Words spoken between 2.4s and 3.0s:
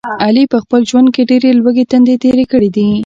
کړي دي.